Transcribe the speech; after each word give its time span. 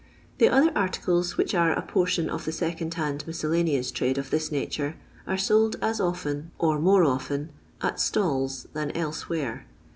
The 0.39 0.49
other 0.49 0.71
articles 0.75 1.37
which 1.37 1.53
are 1.53 1.73
a 1.73 1.83
portion 1.83 2.27
of 2.27 2.45
the 2.45 2.51
second 2.51 2.95
hand 2.95 3.23
miscellaneous 3.27 3.91
trade 3.91 4.17
of 4.17 4.31
this 4.31 4.51
nature 4.51 4.95
are 5.27 5.37
sold 5.37 5.75
as 5.79 6.01
often, 6.01 6.49
or 6.57 6.79
more 6.79 7.03
often, 7.05 7.51
at 7.83 7.99
stalls 7.99 8.65
than 8.73 8.89
else 8.97 9.29
where. 9.29 9.67